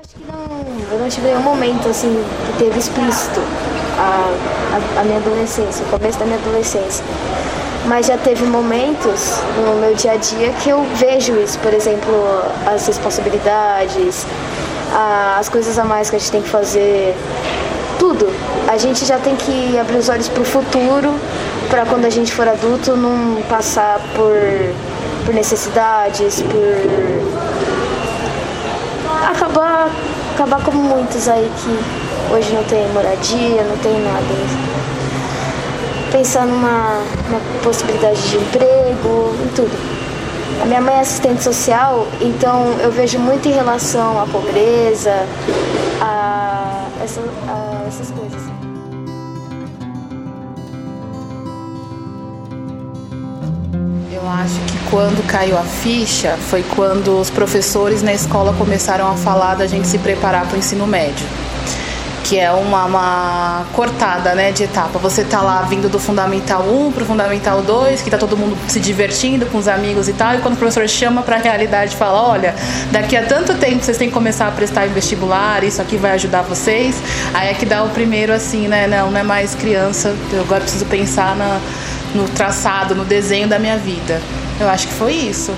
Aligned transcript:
acho 0.00 0.14
que 0.14 0.30
não, 0.30 0.92
eu 0.92 0.98
não 1.00 1.08
tive 1.08 1.26
nenhum 1.26 1.42
momento 1.42 1.88
assim 1.88 2.24
que 2.46 2.58
teve 2.64 2.78
explícito 2.78 3.40
a, 3.98 4.30
a, 4.72 5.00
a 5.00 5.04
minha 5.04 5.16
adolescência, 5.16 5.84
o 5.84 5.88
começo 5.88 6.16
da 6.20 6.24
minha 6.24 6.38
adolescência. 6.38 7.04
Mas 7.86 8.06
já 8.06 8.16
teve 8.16 8.44
momentos 8.44 9.40
no 9.56 9.80
meu 9.80 9.94
dia 9.96 10.12
a 10.12 10.16
dia 10.16 10.52
que 10.62 10.70
eu 10.70 10.84
vejo 10.94 11.36
isso, 11.38 11.58
por 11.58 11.74
exemplo, 11.74 12.14
as 12.64 12.86
responsabilidades, 12.86 14.24
as 15.36 15.48
coisas 15.48 15.76
a 15.78 15.84
mais 15.84 16.10
que 16.10 16.16
a 16.16 16.18
gente 16.20 16.30
tem 16.30 16.42
que 16.42 16.48
fazer, 16.48 17.16
tudo. 17.98 18.28
A 18.68 18.76
gente 18.76 19.04
já 19.04 19.18
tem 19.18 19.34
que 19.34 19.76
abrir 19.78 19.96
os 19.96 20.08
olhos 20.08 20.28
para 20.28 20.42
o 20.42 20.44
futuro, 20.44 21.12
para 21.68 21.84
quando 21.86 22.04
a 22.04 22.10
gente 22.10 22.32
for 22.32 22.46
adulto 22.46 22.96
não 22.96 23.42
passar 23.48 23.98
por, 24.14 24.36
por 25.24 25.34
necessidades, 25.34 26.40
por 26.42 27.37
acabar, 29.26 29.90
acabar 30.34 30.62
como 30.62 30.82
muitos 30.82 31.28
aí 31.28 31.50
que 31.56 32.34
hoje 32.34 32.52
não 32.52 32.64
tem 32.64 32.88
moradia, 32.92 33.62
não 33.64 33.76
tem 33.78 34.00
nada. 34.02 34.26
Pensar 36.12 36.46
numa, 36.46 37.02
possibilidade 37.62 38.20
de 38.30 38.36
emprego, 38.36 39.34
em 39.44 39.48
tudo. 39.54 39.98
A 40.62 40.66
minha 40.66 40.80
mãe 40.80 40.94
é 40.94 41.00
assistente 41.00 41.42
social, 41.42 42.06
então 42.20 42.74
eu 42.80 42.90
vejo 42.90 43.18
muito 43.18 43.46
em 43.48 43.52
relação 43.52 44.20
à 44.20 44.26
pobreza, 44.26 45.26
a, 46.00 46.86
essa, 47.02 47.20
a 47.46 47.86
essas 47.86 48.10
coisas. 48.10 48.57
Eu 54.20 54.28
acho 54.28 54.58
que 54.62 54.76
quando 54.90 55.24
caiu 55.28 55.56
a 55.56 55.62
ficha 55.62 56.36
foi 56.50 56.64
quando 56.74 57.20
os 57.20 57.30
professores 57.30 58.02
na 58.02 58.12
escola 58.12 58.52
começaram 58.52 59.06
a 59.06 59.14
falar 59.14 59.54
da 59.54 59.64
gente 59.64 59.86
se 59.86 59.96
preparar 59.96 60.44
para 60.44 60.56
o 60.56 60.58
ensino 60.58 60.88
médio 60.88 61.24
que 62.24 62.38
é 62.38 62.50
uma, 62.50 62.84
uma, 62.84 63.66
cortada 63.72 64.34
né, 64.34 64.52
de 64.52 64.64
etapa. 64.64 64.98
Você 64.98 65.24
tá 65.24 65.40
lá 65.40 65.62
vindo 65.62 65.88
do 65.88 65.98
Fundamental 65.98 66.62
1 66.62 66.92
para 66.92 67.02
o 67.02 67.06
Fundamental 67.06 67.62
2, 67.62 68.02
que 68.02 68.10
tá 68.10 68.18
todo 68.18 68.36
mundo 68.36 68.54
se 68.68 68.80
divertindo 68.80 69.46
com 69.46 69.56
os 69.56 69.66
amigos 69.66 70.10
e 70.10 70.12
tal, 70.12 70.34
e 70.34 70.38
quando 70.38 70.52
o 70.52 70.56
professor 70.58 70.86
chama 70.86 71.22
para 71.22 71.36
a 71.36 71.38
realidade 71.38 71.96
fala, 71.96 72.20
olha, 72.20 72.54
daqui 72.92 73.16
a 73.16 73.22
tanto 73.22 73.54
tempo 73.54 73.82
vocês 73.82 73.96
têm 73.96 74.08
que 74.08 74.14
começar 74.14 74.46
a 74.46 74.50
prestar 74.50 74.86
em 74.86 74.90
vestibular, 74.90 75.64
isso 75.64 75.80
aqui 75.80 75.96
vai 75.96 76.10
ajudar 76.12 76.42
vocês, 76.42 77.00
aí 77.32 77.48
é 77.48 77.54
que 77.54 77.64
dá 77.64 77.82
o 77.82 77.88
primeiro 77.90 78.30
assim, 78.30 78.68
né, 78.68 78.86
não, 78.86 79.10
não 79.10 79.20
é 79.20 79.22
mais 79.22 79.54
criança, 79.54 80.14
eu 80.30 80.42
agora 80.42 80.60
preciso 80.60 80.84
pensar 80.84 81.34
na, 81.34 81.58
no 82.14 82.28
traçado, 82.28 82.94
no 82.94 83.04
desenho 83.04 83.48
da 83.48 83.58
minha 83.58 83.76
vida. 83.76 84.20
Eu 84.60 84.68
acho 84.68 84.88
que 84.88 84.94
foi 84.94 85.12
isso. 85.12 85.52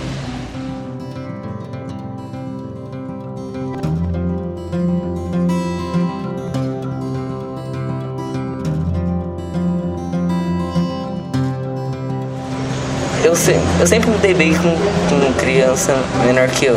eu 13.31 13.37
sempre, 13.37 13.63
eu 13.79 13.87
sempre 13.87 14.11
me 14.11 14.19
dei 14.19 14.35
bem 14.35 14.53
com, 14.55 14.77
com 15.09 15.33
criança 15.35 15.97
menor 16.27 16.49
que 16.49 16.67
eu. 16.67 16.77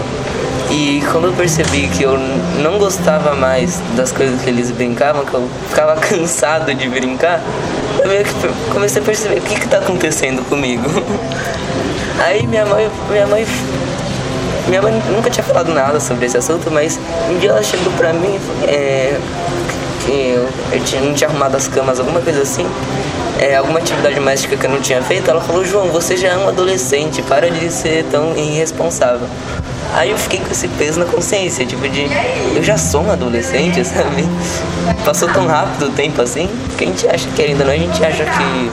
E 0.70 1.04
quando 1.12 1.26
eu 1.26 1.34
percebi 1.34 1.88
que 1.88 2.04
eu 2.04 2.18
não 2.62 2.78
gostava 2.78 3.36
mais 3.36 3.82
das 3.96 4.12
coisas 4.12 4.42
que 4.42 4.50
eles 4.50 4.70
brincavam, 4.70 5.26
que 5.26 5.34
eu 5.34 5.50
ficava 5.70 5.96
cansado 6.02 6.74
de 6.76 6.88
brincar, 6.88 7.42
eu 8.04 8.09
meio 8.09 8.23
que 8.23 8.34
comecei 8.72 9.02
a 9.02 9.06
perceber 9.06 9.40
o 9.40 9.42
que 9.42 9.54
está 9.54 9.78
acontecendo 9.78 10.48
comigo. 10.48 10.84
Aí 12.20 12.46
minha 12.46 12.66
mãe, 12.66 12.90
minha 13.09 13.28
mãe, 13.28 13.48
minha 14.68 14.82
mãe 14.82 14.94
nunca 15.12 15.30
tinha 15.30 15.44
falado 15.44 15.73
nada 15.73 16.00
sobre 16.00 16.26
esse 16.26 16.38
assunto, 16.38 16.70
mas 16.72 17.00
um 17.30 17.38
dia 17.40 17.50
ela 17.50 17.64
chegou 17.64 17.92
pra 17.94 18.14
mim 18.14 18.40
é, 18.68 19.20
eu, 20.08 20.48
eu 20.72 20.84
tinha, 20.84 21.02
não 21.02 21.14
tinha 21.14 21.30
arrumado 21.30 21.58
as 21.58 21.68
camas, 21.68 22.00
alguma 22.00 22.22
coisa 22.22 22.42
assim 22.42 22.66
é, 23.40 23.56
alguma 23.56 23.80
atividade 23.80 24.16
doméstica 24.16 24.56
que 24.56 24.66
eu 24.66 24.70
não 24.70 24.80
tinha 24.80 25.02
feito, 25.02 25.30
ela 25.30 25.42
falou, 25.42 25.66
João, 25.66 25.90
você 25.90 26.16
já 26.16 26.30
é 26.30 26.38
um 26.38 26.47
adolescente, 26.47 27.22
para 27.24 27.50
de 27.50 27.70
ser 27.72 28.06
tão 28.06 28.35
irresponsável. 28.38 29.28
Aí 29.94 30.09
eu 30.09 30.18
fiquei 30.18 30.40
com 30.40 30.52
esse 30.52 30.68
peso 30.70 31.00
na 31.00 31.06
consciência, 31.06 31.66
tipo 31.66 31.88
de 31.88 32.08
eu 32.56 32.64
já 32.64 32.78
sou 32.78 33.04
um 33.04 33.12
adolescente, 33.12 33.84
sabe? 33.86 34.26
Passou 35.06 35.30
tão 35.30 35.46
rápido 35.46 35.88
o 35.88 35.92
tempo 35.92 36.22
assim, 36.22 36.50
que 36.78 36.84
a 36.84 36.88
gente 36.88 37.08
acha 37.08 37.30
que 37.30 37.42
ainda 37.42 37.64
não, 37.64 37.72
a 37.72 37.78
gente 37.78 38.03
acha 38.03 38.26
que 38.26 38.72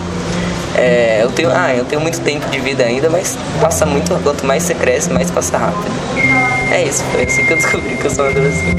é, 0.76 1.20
eu 1.22 1.30
tenho, 1.30 1.50
ah, 1.52 1.74
eu 1.74 1.84
tenho 1.84 2.00
muito 2.00 2.20
tempo 2.20 2.48
de 2.48 2.58
vida 2.58 2.84
ainda, 2.84 3.10
mas 3.10 3.36
passa 3.60 3.84
muito, 3.84 4.14
quanto 4.22 4.46
mais 4.46 4.62
você 4.62 4.74
cresce, 4.74 5.10
mais 5.10 5.30
passa 5.30 5.58
rápido. 5.58 5.90
É 6.72 6.84
isso, 6.84 7.04
foi 7.12 7.24
assim 7.24 7.44
que 7.44 7.52
eu 7.52 7.56
descobri 7.56 7.96
que 7.96 8.06
eu 8.06 8.10
sou 8.10 8.24
um 8.24 8.28
adolescente. 8.28 8.76